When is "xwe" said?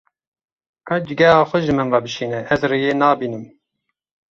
1.49-1.59